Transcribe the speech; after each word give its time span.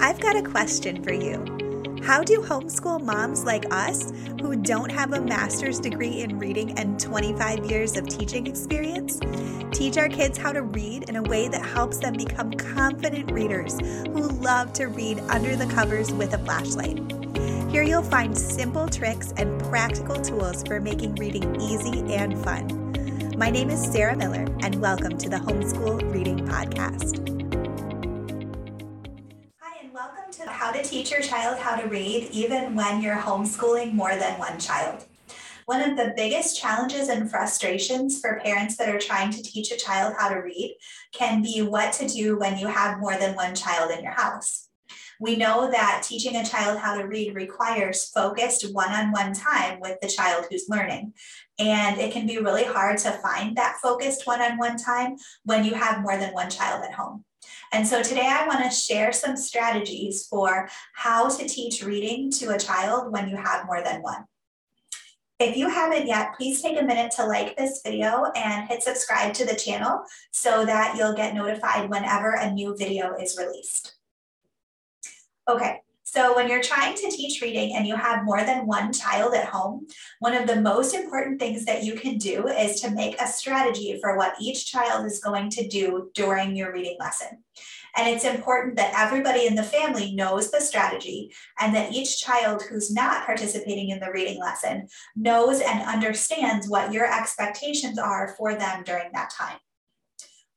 I've 0.00 0.20
got 0.20 0.36
a 0.36 0.42
question 0.42 1.02
for 1.02 1.12
you. 1.12 1.44
How 2.04 2.22
do 2.22 2.40
homeschool 2.40 3.02
moms 3.02 3.44
like 3.44 3.64
us, 3.74 4.12
who 4.40 4.54
don't 4.54 4.92
have 4.92 5.12
a 5.12 5.20
master's 5.20 5.80
degree 5.80 6.20
in 6.20 6.38
reading 6.38 6.78
and 6.78 7.00
25 7.00 7.64
years 7.68 7.96
of 7.96 8.06
teaching 8.06 8.46
experience, 8.46 9.18
teach 9.76 9.98
our 9.98 10.08
kids 10.08 10.38
how 10.38 10.52
to 10.52 10.62
read 10.62 11.08
in 11.08 11.16
a 11.16 11.22
way 11.22 11.48
that 11.48 11.66
helps 11.66 11.98
them 11.98 12.14
become 12.14 12.52
confident 12.52 13.32
readers 13.32 13.76
who 13.80 14.28
love 14.28 14.72
to 14.74 14.86
read 14.86 15.18
under 15.28 15.56
the 15.56 15.66
covers 15.66 16.12
with 16.12 16.32
a 16.32 16.38
flashlight? 16.38 17.00
Here 17.68 17.82
you'll 17.82 18.02
find 18.04 18.38
simple 18.38 18.88
tricks 18.88 19.34
and 19.36 19.60
practical 19.64 20.20
tools 20.20 20.62
for 20.62 20.80
making 20.80 21.16
reading 21.16 21.60
easy 21.60 22.14
and 22.14 22.38
fun. 22.44 23.34
My 23.36 23.50
name 23.50 23.68
is 23.68 23.84
Sarah 23.92 24.16
Miller, 24.16 24.46
and 24.60 24.76
welcome 24.76 25.18
to 25.18 25.28
the 25.28 25.38
Homeschool 25.38 26.12
Reading 26.14 26.46
Podcast. 26.46 27.37
How 30.68 30.74
to 30.74 30.82
Teach 30.82 31.10
Your 31.10 31.22
Child 31.22 31.58
How 31.58 31.76
to 31.76 31.88
Read, 31.88 32.28
even 32.30 32.74
when 32.74 33.00
you're 33.00 33.16
homeschooling 33.16 33.94
more 33.94 34.14
than 34.16 34.38
one 34.38 34.60
child. 34.60 35.06
One 35.64 35.80
of 35.80 35.96
the 35.96 36.12
biggest 36.14 36.60
challenges 36.60 37.08
and 37.08 37.30
frustrations 37.30 38.20
for 38.20 38.42
parents 38.44 38.76
that 38.76 38.94
are 38.94 38.98
trying 38.98 39.30
to 39.30 39.42
teach 39.42 39.72
a 39.72 39.78
child 39.78 40.12
how 40.18 40.28
to 40.28 40.42
read 40.42 40.76
can 41.14 41.40
be 41.40 41.62
what 41.62 41.94
to 41.94 42.06
do 42.06 42.38
when 42.38 42.58
you 42.58 42.66
have 42.66 42.98
more 42.98 43.16
than 43.16 43.34
one 43.34 43.54
child 43.54 43.90
in 43.92 44.04
your 44.04 44.12
house. 44.12 44.68
We 45.18 45.36
know 45.36 45.70
that 45.70 46.04
teaching 46.06 46.36
a 46.36 46.44
child 46.44 46.78
how 46.78 46.98
to 46.98 47.06
read 47.06 47.34
requires 47.34 48.10
focused 48.10 48.70
one 48.74 48.92
on 48.92 49.10
one 49.10 49.32
time 49.32 49.80
with 49.80 49.98
the 50.02 50.08
child 50.08 50.44
who's 50.50 50.68
learning. 50.68 51.14
And 51.58 51.98
it 51.98 52.12
can 52.12 52.26
be 52.26 52.36
really 52.36 52.64
hard 52.64 52.98
to 52.98 53.12
find 53.12 53.56
that 53.56 53.78
focused 53.82 54.26
one 54.26 54.42
on 54.42 54.58
one 54.58 54.76
time 54.76 55.16
when 55.44 55.64
you 55.64 55.72
have 55.72 56.02
more 56.02 56.18
than 56.18 56.34
one 56.34 56.50
child 56.50 56.84
at 56.84 56.92
home. 56.92 57.24
And 57.72 57.86
so 57.86 58.02
today 58.02 58.26
I 58.26 58.46
want 58.46 58.64
to 58.64 58.70
share 58.70 59.12
some 59.12 59.36
strategies 59.36 60.26
for 60.26 60.68
how 60.94 61.28
to 61.28 61.48
teach 61.48 61.82
reading 61.82 62.30
to 62.32 62.50
a 62.50 62.58
child 62.58 63.12
when 63.12 63.28
you 63.28 63.36
have 63.36 63.66
more 63.66 63.82
than 63.82 64.02
one. 64.02 64.24
If 65.38 65.56
you 65.56 65.68
haven't 65.68 66.08
yet, 66.08 66.34
please 66.36 66.60
take 66.60 66.80
a 66.80 66.84
minute 66.84 67.12
to 67.12 67.24
like 67.24 67.56
this 67.56 67.80
video 67.84 68.24
and 68.34 68.68
hit 68.68 68.82
subscribe 68.82 69.34
to 69.34 69.44
the 69.44 69.54
channel 69.54 70.02
so 70.32 70.66
that 70.66 70.96
you'll 70.96 71.14
get 71.14 71.34
notified 71.34 71.88
whenever 71.88 72.32
a 72.32 72.50
new 72.50 72.76
video 72.76 73.14
is 73.14 73.38
released. 73.38 73.94
Okay, 75.48 75.80
so 76.10 76.34
when 76.34 76.48
you're 76.48 76.62
trying 76.62 76.94
to 76.94 77.10
teach 77.10 77.42
reading 77.42 77.76
and 77.76 77.86
you 77.86 77.94
have 77.94 78.24
more 78.24 78.42
than 78.42 78.66
one 78.66 78.94
child 78.94 79.34
at 79.34 79.44
home, 79.44 79.86
one 80.20 80.34
of 80.34 80.46
the 80.46 80.58
most 80.58 80.94
important 80.94 81.38
things 81.38 81.66
that 81.66 81.84
you 81.84 81.96
can 81.96 82.16
do 82.16 82.48
is 82.48 82.80
to 82.80 82.90
make 82.90 83.20
a 83.20 83.26
strategy 83.26 83.98
for 84.00 84.16
what 84.16 84.34
each 84.40 84.72
child 84.72 85.04
is 85.04 85.20
going 85.20 85.50
to 85.50 85.68
do 85.68 86.10
during 86.14 86.56
your 86.56 86.72
reading 86.72 86.96
lesson. 86.98 87.44
And 87.94 88.08
it's 88.08 88.24
important 88.24 88.76
that 88.76 88.94
everybody 88.96 89.46
in 89.46 89.54
the 89.54 89.62
family 89.62 90.14
knows 90.14 90.50
the 90.50 90.62
strategy 90.62 91.30
and 91.60 91.74
that 91.74 91.92
each 91.92 92.18
child 92.18 92.62
who's 92.62 92.90
not 92.90 93.26
participating 93.26 93.90
in 93.90 94.00
the 94.00 94.10
reading 94.10 94.40
lesson 94.40 94.88
knows 95.14 95.60
and 95.60 95.82
understands 95.82 96.70
what 96.70 96.90
your 96.90 97.04
expectations 97.04 97.98
are 97.98 98.34
for 98.38 98.54
them 98.54 98.82
during 98.82 99.10
that 99.12 99.28
time. 99.30 99.58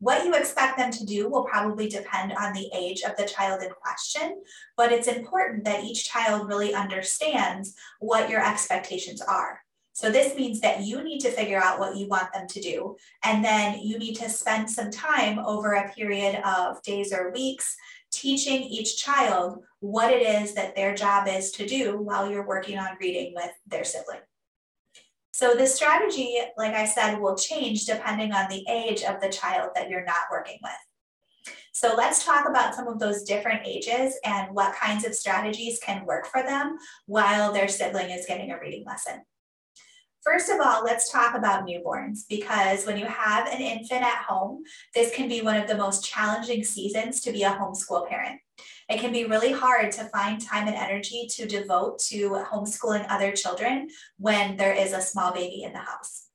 What 0.00 0.24
you 0.24 0.34
expect 0.34 0.78
them 0.78 0.90
to 0.90 1.04
do 1.04 1.28
will 1.28 1.44
probably 1.44 1.86
depend 1.86 2.32
on 2.32 2.54
the 2.54 2.70
age 2.74 3.02
of 3.02 3.16
the 3.16 3.26
child 3.26 3.62
in 3.62 3.68
question, 3.70 4.42
but 4.74 4.92
it's 4.92 5.08
important 5.08 5.64
that 5.64 5.84
each 5.84 6.06
child 6.06 6.48
really 6.48 6.72
understands 6.72 7.74
what 8.00 8.30
your 8.30 8.44
expectations 8.44 9.20
are. 9.20 9.60
So 9.92 10.10
this 10.10 10.34
means 10.34 10.60
that 10.60 10.84
you 10.84 11.04
need 11.04 11.18
to 11.20 11.30
figure 11.30 11.62
out 11.62 11.78
what 11.78 11.98
you 11.98 12.08
want 12.08 12.32
them 12.32 12.48
to 12.48 12.60
do. 12.62 12.96
And 13.24 13.44
then 13.44 13.80
you 13.80 13.98
need 13.98 14.14
to 14.14 14.30
spend 14.30 14.70
some 14.70 14.90
time 14.90 15.38
over 15.38 15.74
a 15.74 15.92
period 15.92 16.40
of 16.46 16.80
days 16.82 17.12
or 17.12 17.30
weeks 17.32 17.76
teaching 18.10 18.62
each 18.62 18.96
child 18.96 19.62
what 19.80 20.10
it 20.10 20.22
is 20.22 20.54
that 20.54 20.74
their 20.74 20.94
job 20.94 21.28
is 21.28 21.50
to 21.52 21.66
do 21.66 21.98
while 21.98 22.30
you're 22.30 22.46
working 22.46 22.78
on 22.78 22.96
reading 22.98 23.34
with 23.34 23.50
their 23.66 23.84
sibling. 23.84 24.20
So 25.40 25.54
the 25.54 25.66
strategy, 25.66 26.38
like 26.58 26.74
I 26.74 26.84
said, 26.84 27.18
will 27.18 27.34
change 27.34 27.86
depending 27.86 28.34
on 28.34 28.50
the 28.50 28.62
age 28.68 29.02
of 29.02 29.22
the 29.22 29.30
child 29.30 29.70
that 29.74 29.88
you're 29.88 30.04
not 30.04 30.28
working 30.30 30.58
with. 30.62 31.54
So 31.72 31.94
let's 31.96 32.26
talk 32.26 32.46
about 32.46 32.74
some 32.74 32.86
of 32.86 32.98
those 32.98 33.22
different 33.22 33.62
ages 33.64 34.18
and 34.22 34.54
what 34.54 34.74
kinds 34.74 35.06
of 35.06 35.14
strategies 35.14 35.78
can 35.78 36.04
work 36.04 36.26
for 36.26 36.42
them 36.42 36.76
while 37.06 37.54
their 37.54 37.68
sibling 37.68 38.10
is 38.10 38.26
getting 38.26 38.50
a 38.50 38.60
reading 38.60 38.84
lesson. 38.86 39.22
First 40.22 40.50
of 40.50 40.60
all, 40.60 40.84
let's 40.84 41.10
talk 41.10 41.34
about 41.34 41.66
newborns 41.66 42.28
because 42.28 42.84
when 42.84 42.98
you 42.98 43.06
have 43.06 43.46
an 43.46 43.62
infant 43.62 44.02
at 44.02 44.26
home, 44.28 44.64
this 44.94 45.14
can 45.14 45.26
be 45.26 45.40
one 45.40 45.56
of 45.56 45.66
the 45.66 45.78
most 45.78 46.04
challenging 46.04 46.64
seasons 46.64 47.22
to 47.22 47.32
be 47.32 47.44
a 47.44 47.52
homeschool 47.52 48.06
parent. 48.10 48.42
It 48.90 48.98
can 48.98 49.12
be 49.12 49.24
really 49.24 49.52
hard 49.52 49.92
to 49.92 50.04
find 50.06 50.40
time 50.40 50.66
and 50.66 50.76
energy 50.76 51.28
to 51.36 51.46
devote 51.46 52.00
to 52.08 52.30
homeschooling 52.50 53.06
other 53.08 53.30
children 53.30 53.88
when 54.18 54.56
there 54.56 54.72
is 54.74 54.92
a 54.92 55.00
small 55.00 55.32
baby 55.32 55.62
in 55.62 55.72
the 55.72 55.78
house. 55.78 56.26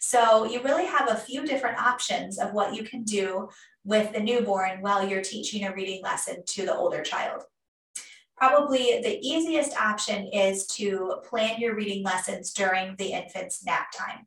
So 0.00 0.44
you 0.44 0.60
really 0.62 0.86
have 0.86 1.08
a 1.08 1.14
few 1.14 1.46
different 1.46 1.78
options 1.78 2.38
of 2.40 2.52
what 2.52 2.74
you 2.74 2.82
can 2.82 3.04
do 3.04 3.48
with 3.84 4.12
the 4.12 4.18
newborn 4.18 4.80
while 4.80 5.08
you're 5.08 5.22
teaching 5.22 5.64
a 5.64 5.72
reading 5.72 6.02
lesson 6.02 6.42
to 6.48 6.66
the 6.66 6.74
older 6.74 7.02
child. 7.02 7.44
Probably 8.36 9.00
the 9.02 9.20
easiest 9.20 9.76
option 9.76 10.26
is 10.32 10.66
to 10.68 11.16
plan 11.28 11.60
your 11.60 11.76
reading 11.76 12.02
lessons 12.02 12.52
during 12.52 12.96
the 12.96 13.12
infant's 13.12 13.64
nap 13.64 13.92
time. 13.96 14.26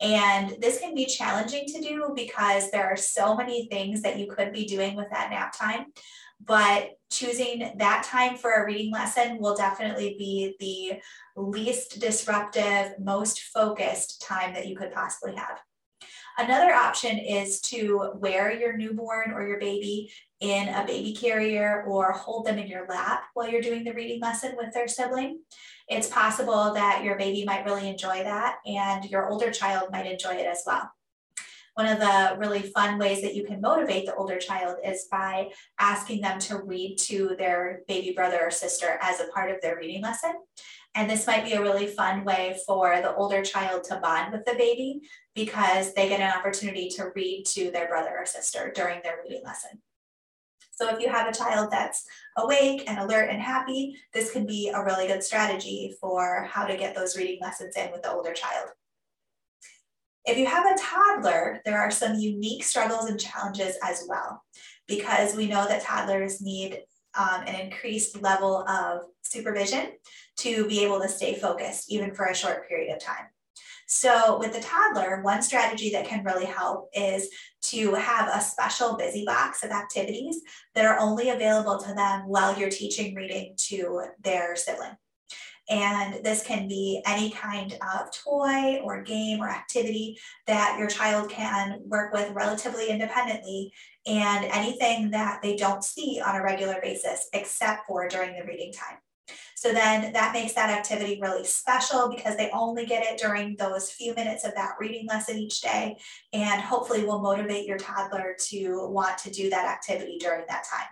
And 0.00 0.54
this 0.60 0.78
can 0.78 0.94
be 0.94 1.06
challenging 1.06 1.66
to 1.66 1.80
do 1.80 2.12
because 2.14 2.70
there 2.70 2.86
are 2.86 2.96
so 2.96 3.34
many 3.34 3.66
things 3.66 4.02
that 4.02 4.18
you 4.18 4.28
could 4.28 4.52
be 4.52 4.66
doing 4.66 4.94
with 4.94 5.08
that 5.10 5.30
nap 5.30 5.52
time. 5.58 5.86
But 6.44 6.90
choosing 7.10 7.72
that 7.76 8.04
time 8.04 8.36
for 8.36 8.52
a 8.52 8.66
reading 8.66 8.92
lesson 8.92 9.38
will 9.38 9.56
definitely 9.56 10.16
be 10.18 10.54
the 10.60 11.40
least 11.40 12.00
disruptive, 12.00 12.98
most 12.98 13.40
focused 13.40 14.22
time 14.22 14.54
that 14.54 14.66
you 14.66 14.76
could 14.76 14.92
possibly 14.92 15.34
have. 15.36 15.58
Another 16.38 16.72
option 16.72 17.18
is 17.18 17.60
to 17.62 18.12
wear 18.14 18.52
your 18.52 18.76
newborn 18.76 19.32
or 19.32 19.44
your 19.46 19.58
baby 19.58 20.12
in 20.38 20.68
a 20.68 20.86
baby 20.86 21.12
carrier 21.12 21.84
or 21.88 22.12
hold 22.12 22.46
them 22.46 22.58
in 22.58 22.68
your 22.68 22.86
lap 22.86 23.24
while 23.34 23.48
you're 23.48 23.60
doing 23.60 23.82
the 23.82 23.92
reading 23.92 24.20
lesson 24.20 24.54
with 24.56 24.72
their 24.72 24.86
sibling. 24.86 25.40
It's 25.88 26.06
possible 26.08 26.74
that 26.74 27.02
your 27.02 27.18
baby 27.18 27.44
might 27.44 27.64
really 27.64 27.88
enjoy 27.88 28.22
that 28.22 28.58
and 28.64 29.04
your 29.06 29.28
older 29.28 29.50
child 29.50 29.90
might 29.90 30.06
enjoy 30.06 30.34
it 30.34 30.46
as 30.46 30.62
well. 30.64 30.88
One 31.78 31.86
of 31.86 32.00
the 32.00 32.34
really 32.38 32.62
fun 32.62 32.98
ways 32.98 33.22
that 33.22 33.36
you 33.36 33.44
can 33.44 33.60
motivate 33.60 34.04
the 34.04 34.16
older 34.16 34.36
child 34.36 34.78
is 34.84 35.06
by 35.12 35.52
asking 35.78 36.22
them 36.22 36.40
to 36.40 36.58
read 36.58 36.96
to 37.02 37.36
their 37.38 37.82
baby 37.86 38.12
brother 38.12 38.40
or 38.42 38.50
sister 38.50 38.98
as 39.00 39.20
a 39.20 39.28
part 39.28 39.52
of 39.52 39.60
their 39.62 39.76
reading 39.76 40.02
lesson. 40.02 40.32
And 40.96 41.08
this 41.08 41.28
might 41.28 41.44
be 41.44 41.52
a 41.52 41.62
really 41.62 41.86
fun 41.86 42.24
way 42.24 42.58
for 42.66 43.00
the 43.00 43.14
older 43.14 43.44
child 43.44 43.84
to 43.84 44.00
bond 44.02 44.32
with 44.32 44.44
the 44.44 44.54
baby 44.54 45.02
because 45.36 45.94
they 45.94 46.08
get 46.08 46.18
an 46.18 46.36
opportunity 46.36 46.88
to 46.96 47.12
read 47.14 47.44
to 47.50 47.70
their 47.70 47.86
brother 47.86 48.10
or 48.18 48.26
sister 48.26 48.72
during 48.74 49.00
their 49.04 49.20
reading 49.22 49.44
lesson. 49.44 49.80
So 50.72 50.92
if 50.92 51.00
you 51.00 51.08
have 51.08 51.28
a 51.28 51.38
child 51.38 51.70
that's 51.70 52.04
awake 52.36 52.90
and 52.90 52.98
alert 52.98 53.30
and 53.30 53.40
happy, 53.40 53.94
this 54.12 54.32
can 54.32 54.46
be 54.46 54.72
a 54.74 54.84
really 54.84 55.06
good 55.06 55.22
strategy 55.22 55.94
for 56.00 56.42
how 56.50 56.66
to 56.66 56.76
get 56.76 56.96
those 56.96 57.16
reading 57.16 57.38
lessons 57.40 57.76
in 57.76 57.92
with 57.92 58.02
the 58.02 58.10
older 58.10 58.32
child. 58.32 58.70
If 60.28 60.36
you 60.36 60.44
have 60.44 60.66
a 60.66 60.78
toddler, 60.78 61.62
there 61.64 61.80
are 61.80 61.90
some 61.90 62.18
unique 62.18 62.62
struggles 62.62 63.06
and 63.06 63.18
challenges 63.18 63.76
as 63.82 64.04
well, 64.06 64.42
because 64.86 65.34
we 65.34 65.46
know 65.46 65.66
that 65.66 65.82
toddlers 65.82 66.42
need 66.42 66.82
um, 67.18 67.44
an 67.46 67.58
increased 67.58 68.20
level 68.20 68.58
of 68.68 69.04
supervision 69.22 69.92
to 70.36 70.68
be 70.68 70.84
able 70.84 71.00
to 71.00 71.08
stay 71.08 71.34
focused 71.34 71.90
even 71.90 72.14
for 72.14 72.26
a 72.26 72.34
short 72.34 72.68
period 72.68 72.94
of 72.94 73.02
time. 73.02 73.24
So 73.86 74.38
with 74.38 74.52
the 74.52 74.60
toddler, 74.60 75.22
one 75.22 75.40
strategy 75.40 75.88
that 75.92 76.06
can 76.06 76.22
really 76.22 76.44
help 76.44 76.90
is 76.92 77.30
to 77.62 77.94
have 77.94 78.28
a 78.28 78.42
special 78.42 78.98
busy 78.98 79.24
box 79.24 79.64
of 79.64 79.70
activities 79.70 80.42
that 80.74 80.84
are 80.84 80.98
only 80.98 81.30
available 81.30 81.78
to 81.78 81.94
them 81.94 82.28
while 82.28 82.58
you're 82.58 82.68
teaching 82.68 83.14
reading 83.14 83.54
to 83.70 84.02
their 84.22 84.56
sibling. 84.56 84.94
And 85.70 86.24
this 86.24 86.42
can 86.42 86.66
be 86.66 87.02
any 87.06 87.30
kind 87.30 87.76
of 87.94 88.10
toy 88.12 88.80
or 88.82 89.02
game 89.02 89.40
or 89.40 89.48
activity 89.48 90.18
that 90.46 90.76
your 90.78 90.88
child 90.88 91.30
can 91.30 91.80
work 91.84 92.12
with 92.12 92.32
relatively 92.32 92.88
independently 92.88 93.72
and 94.06 94.46
anything 94.46 95.10
that 95.10 95.40
they 95.42 95.56
don't 95.56 95.84
see 95.84 96.20
on 96.24 96.36
a 96.36 96.42
regular 96.42 96.78
basis 96.82 97.28
except 97.34 97.86
for 97.86 98.08
during 98.08 98.38
the 98.38 98.46
reading 98.46 98.72
time. 98.72 98.96
So 99.56 99.72
then 99.72 100.12
that 100.12 100.32
makes 100.32 100.52
that 100.52 100.70
activity 100.70 101.18
really 101.20 101.44
special 101.44 102.08
because 102.08 102.36
they 102.36 102.48
only 102.52 102.86
get 102.86 103.04
it 103.04 103.18
during 103.18 103.56
those 103.56 103.90
few 103.90 104.14
minutes 104.14 104.44
of 104.44 104.54
that 104.54 104.76
reading 104.78 105.06
lesson 105.08 105.36
each 105.36 105.60
day 105.60 105.96
and 106.32 106.62
hopefully 106.62 107.04
will 107.04 107.20
motivate 107.20 107.66
your 107.66 107.76
toddler 107.76 108.36
to 108.50 108.88
want 108.88 109.18
to 109.18 109.30
do 109.30 109.50
that 109.50 109.66
activity 109.66 110.16
during 110.20 110.44
that 110.48 110.64
time. 110.64 110.86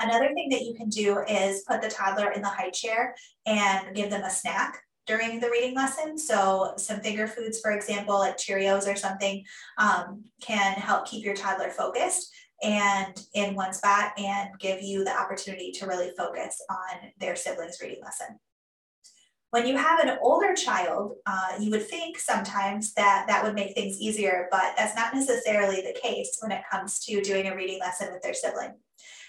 Another 0.00 0.32
thing 0.34 0.48
that 0.48 0.62
you 0.62 0.74
can 0.74 0.88
do 0.88 1.18
is 1.28 1.62
put 1.68 1.82
the 1.82 1.90
toddler 1.90 2.30
in 2.30 2.40
the 2.40 2.48
high 2.48 2.70
chair 2.70 3.14
and 3.46 3.94
give 3.94 4.10
them 4.10 4.22
a 4.22 4.30
snack 4.30 4.82
during 5.06 5.40
the 5.40 5.50
reading 5.50 5.74
lesson. 5.74 6.16
So 6.16 6.72
some 6.76 7.00
finger 7.00 7.26
foods, 7.26 7.60
for 7.60 7.72
example, 7.72 8.18
like 8.18 8.38
Cheerios 8.38 8.90
or 8.90 8.96
something, 8.96 9.44
um, 9.76 10.24
can 10.40 10.74
help 10.74 11.06
keep 11.06 11.24
your 11.24 11.34
toddler 11.34 11.70
focused 11.70 12.32
and 12.62 13.20
in 13.34 13.54
one 13.54 13.72
spot 13.72 14.12
and 14.18 14.50
give 14.58 14.82
you 14.82 15.04
the 15.04 15.16
opportunity 15.16 15.72
to 15.72 15.86
really 15.86 16.12
focus 16.16 16.62
on 16.70 17.10
their 17.18 17.36
siblings 17.36 17.78
reading 17.82 18.02
lesson. 18.02 18.38
When 19.50 19.66
you 19.66 19.76
have 19.76 19.98
an 20.00 20.16
older 20.22 20.54
child, 20.54 21.14
uh, 21.26 21.54
you 21.58 21.70
would 21.72 21.88
think 21.88 22.18
sometimes 22.18 22.94
that 22.94 23.24
that 23.26 23.42
would 23.42 23.54
make 23.54 23.74
things 23.74 23.98
easier, 23.98 24.46
but 24.50 24.74
that's 24.76 24.94
not 24.94 25.12
necessarily 25.12 25.80
the 25.80 25.98
case 26.00 26.38
when 26.40 26.52
it 26.52 26.62
comes 26.70 27.00
to 27.06 27.20
doing 27.20 27.48
a 27.48 27.56
reading 27.56 27.80
lesson 27.80 28.12
with 28.12 28.22
their 28.22 28.34
sibling. 28.34 28.74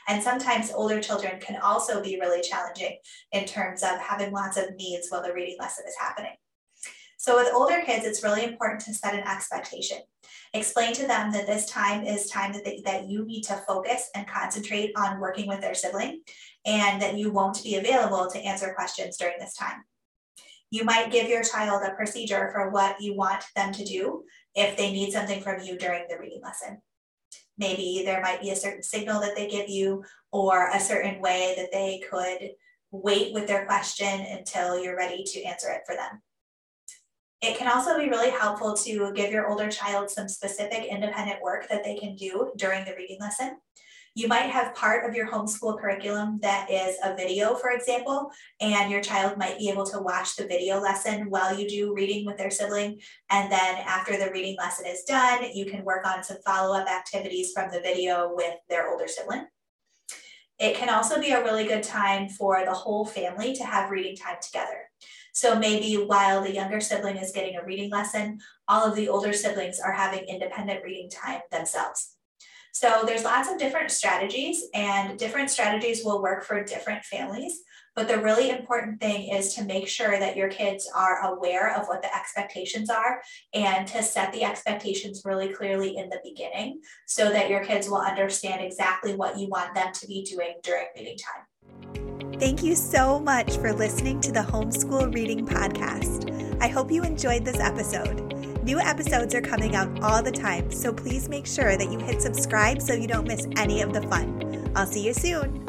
And 0.07 0.21
sometimes 0.21 0.71
older 0.71 1.01
children 1.01 1.39
can 1.39 1.59
also 1.61 2.01
be 2.01 2.19
really 2.19 2.41
challenging 2.41 2.97
in 3.31 3.45
terms 3.45 3.83
of 3.83 3.99
having 3.99 4.31
lots 4.31 4.57
of 4.57 4.75
needs 4.75 5.07
while 5.09 5.23
the 5.23 5.33
reading 5.33 5.57
lesson 5.59 5.85
is 5.87 5.95
happening. 5.99 6.35
So 7.17 7.35
with 7.35 7.53
older 7.53 7.83
kids, 7.85 8.03
it's 8.03 8.23
really 8.23 8.43
important 8.43 8.81
to 8.81 8.95
set 8.95 9.13
an 9.13 9.27
expectation. 9.27 9.99
Explain 10.53 10.93
to 10.93 11.05
them 11.05 11.31
that 11.31 11.45
this 11.45 11.67
time 11.67 12.03
is 12.03 12.27
time 12.27 12.51
that, 12.53 12.65
they, 12.65 12.81
that 12.83 13.07
you 13.07 13.25
need 13.25 13.43
to 13.43 13.63
focus 13.67 14.09
and 14.15 14.27
concentrate 14.27 14.91
on 14.97 15.19
working 15.19 15.47
with 15.47 15.61
their 15.61 15.75
sibling 15.75 16.23
and 16.65 17.01
that 17.01 17.17
you 17.17 17.31
won't 17.31 17.63
be 17.63 17.75
available 17.75 18.27
to 18.27 18.39
answer 18.39 18.73
questions 18.73 19.17
during 19.17 19.35
this 19.39 19.53
time. 19.53 19.83
You 20.71 20.83
might 20.83 21.11
give 21.11 21.29
your 21.29 21.43
child 21.43 21.83
a 21.85 21.93
procedure 21.93 22.49
for 22.51 22.71
what 22.71 22.99
you 22.99 23.15
want 23.15 23.43
them 23.55 23.71
to 23.73 23.85
do 23.85 24.23
if 24.55 24.75
they 24.75 24.91
need 24.91 25.11
something 25.11 25.41
from 25.41 25.61
you 25.61 25.77
during 25.77 26.05
the 26.09 26.17
reading 26.17 26.41
lesson. 26.41 26.81
Maybe 27.61 28.01
there 28.03 28.23
might 28.23 28.41
be 28.41 28.49
a 28.49 28.55
certain 28.55 28.81
signal 28.81 29.21
that 29.21 29.35
they 29.35 29.47
give 29.47 29.69
you 29.69 30.03
or 30.31 30.71
a 30.71 30.79
certain 30.79 31.21
way 31.21 31.53
that 31.57 31.71
they 31.71 32.01
could 32.09 32.53
wait 32.89 33.35
with 33.35 33.45
their 33.45 33.67
question 33.67 34.19
until 34.19 34.83
you're 34.83 34.97
ready 34.97 35.23
to 35.23 35.43
answer 35.43 35.69
it 35.69 35.83
for 35.85 35.95
them. 35.95 36.23
It 37.41 37.57
can 37.57 37.67
also 37.67 37.97
be 37.97 38.07
really 38.09 38.29
helpful 38.29 38.75
to 38.77 39.11
give 39.13 39.31
your 39.31 39.47
older 39.49 39.69
child 39.71 40.11
some 40.11 40.27
specific 40.27 40.85
independent 40.85 41.41
work 41.41 41.67
that 41.69 41.83
they 41.83 41.95
can 41.95 42.15
do 42.15 42.51
during 42.55 42.85
the 42.85 42.93
reading 42.95 43.17
lesson. 43.19 43.57
You 44.13 44.27
might 44.27 44.49
have 44.49 44.75
part 44.75 45.09
of 45.09 45.15
your 45.15 45.31
homeschool 45.31 45.79
curriculum 45.79 46.37
that 46.41 46.69
is 46.69 46.97
a 47.01 47.15
video, 47.15 47.55
for 47.55 47.71
example, 47.71 48.29
and 48.59 48.91
your 48.91 49.01
child 49.01 49.37
might 49.37 49.57
be 49.57 49.69
able 49.69 49.85
to 49.85 49.99
watch 49.99 50.35
the 50.35 50.45
video 50.45 50.79
lesson 50.79 51.29
while 51.29 51.57
you 51.57 51.67
do 51.67 51.95
reading 51.95 52.25
with 52.25 52.37
their 52.37 52.51
sibling. 52.51 52.99
And 53.29 53.51
then 53.51 53.77
after 53.77 54.17
the 54.17 54.29
reading 54.29 54.57
lesson 54.57 54.85
is 54.85 55.03
done, 55.03 55.45
you 55.53 55.65
can 55.65 55.85
work 55.85 56.05
on 56.05 56.23
some 56.23 56.37
follow-up 56.45 56.89
activities 56.89 57.53
from 57.53 57.71
the 57.71 57.79
video 57.79 58.33
with 58.35 58.53
their 58.69 58.91
older 58.91 59.07
sibling. 59.07 59.47
It 60.59 60.75
can 60.75 60.89
also 60.89 61.19
be 61.19 61.31
a 61.31 61.43
really 61.43 61.65
good 61.65 61.81
time 61.81 62.27
for 62.29 62.63
the 62.65 62.73
whole 62.73 63.05
family 63.05 63.55
to 63.55 63.63
have 63.63 63.89
reading 63.89 64.15
time 64.15 64.37
together. 64.41 64.90
So 65.33 65.57
maybe 65.57 65.95
while 65.95 66.41
the 66.41 66.53
younger 66.53 66.81
sibling 66.81 67.17
is 67.17 67.31
getting 67.31 67.55
a 67.55 67.65
reading 67.65 67.89
lesson, 67.89 68.39
all 68.67 68.85
of 68.85 68.95
the 68.95 69.09
older 69.09 69.33
siblings 69.33 69.79
are 69.79 69.93
having 69.93 70.25
independent 70.25 70.83
reading 70.83 71.09
time 71.09 71.41
themselves. 71.51 72.15
So 72.73 73.03
there's 73.05 73.25
lots 73.25 73.49
of 73.49 73.57
different 73.57 73.91
strategies 73.91 74.63
and 74.73 75.19
different 75.19 75.49
strategies 75.49 76.05
will 76.05 76.21
work 76.21 76.43
for 76.43 76.63
different 76.63 77.03
families. 77.03 77.61
But 77.95 78.07
the 78.07 78.21
really 78.21 78.49
important 78.49 79.01
thing 79.01 79.27
is 79.35 79.53
to 79.55 79.65
make 79.65 79.89
sure 79.89 80.17
that 80.17 80.37
your 80.37 80.47
kids 80.47 80.89
are 80.95 81.33
aware 81.33 81.75
of 81.75 81.87
what 81.87 82.01
the 82.01 82.15
expectations 82.15 82.89
are 82.89 83.21
and 83.53 83.85
to 83.89 84.01
set 84.01 84.31
the 84.31 84.45
expectations 84.45 85.23
really 85.25 85.49
clearly 85.49 85.97
in 85.97 86.07
the 86.07 86.21
beginning 86.23 86.79
so 87.05 87.29
that 87.29 87.49
your 87.49 87.63
kids 87.65 87.89
will 87.89 87.97
understand 87.97 88.61
exactly 88.61 89.15
what 89.15 89.37
you 89.37 89.49
want 89.49 89.75
them 89.75 89.91
to 89.91 90.07
be 90.07 90.23
doing 90.23 90.53
during 90.63 90.85
reading 90.95 91.17
time. 91.17 91.45
Thank 92.41 92.63
you 92.63 92.73
so 92.73 93.19
much 93.19 93.57
for 93.57 93.71
listening 93.71 94.19
to 94.21 94.31
the 94.31 94.39
Homeschool 94.39 95.13
Reading 95.13 95.45
Podcast. 95.45 96.57
I 96.59 96.69
hope 96.69 96.91
you 96.91 97.03
enjoyed 97.03 97.45
this 97.45 97.59
episode. 97.59 98.33
New 98.63 98.79
episodes 98.79 99.35
are 99.35 99.41
coming 99.41 99.75
out 99.75 100.01
all 100.01 100.23
the 100.23 100.31
time, 100.31 100.71
so 100.71 100.91
please 100.91 101.29
make 101.29 101.45
sure 101.45 101.77
that 101.77 101.91
you 101.91 101.99
hit 101.99 102.19
subscribe 102.19 102.81
so 102.81 102.95
you 102.95 103.05
don't 103.05 103.27
miss 103.27 103.45
any 103.57 103.83
of 103.83 103.93
the 103.93 104.01
fun. 104.07 104.71
I'll 104.75 104.87
see 104.87 105.05
you 105.05 105.13
soon. 105.13 105.60